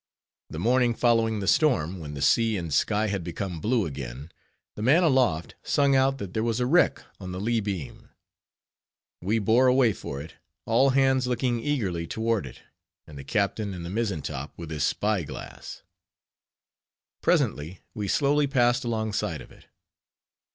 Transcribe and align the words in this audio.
The 0.49 0.57
morning 0.57 0.95
following 0.95 1.41
the 1.41 1.47
storm, 1.47 1.99
when 1.99 2.15
the 2.15 2.23
sea 2.23 2.57
and 2.57 2.73
sky 2.73 3.05
had 3.05 3.23
become 3.23 3.61
blue 3.61 3.85
again, 3.85 4.31
the 4.75 4.81
man 4.81 5.03
aloft 5.03 5.53
sung 5.61 5.95
out 5.95 6.17
that 6.17 6.33
there 6.33 6.41
was 6.41 6.59
a 6.59 6.65
wreck 6.65 7.03
on 7.19 7.31
the 7.31 7.39
lee 7.39 7.59
beam. 7.59 8.09
We 9.21 9.37
bore 9.37 9.67
away 9.67 9.93
for 9.93 10.19
it, 10.19 10.33
all 10.65 10.89
hands 10.89 11.27
looking 11.27 11.59
eagerly 11.59 12.07
toward 12.07 12.47
it, 12.47 12.63
and 13.05 13.15
the 13.15 13.23
captain 13.23 13.75
in 13.75 13.83
the 13.83 13.91
mizzen 13.91 14.23
top 14.23 14.57
with 14.57 14.71
his 14.71 14.83
spy 14.83 15.21
glass. 15.21 15.83
Presently, 17.21 17.81
we 17.93 18.07
slowly 18.07 18.47
passed 18.47 18.83
alongside 18.83 19.39
of 19.41 19.51
it. 19.51 19.67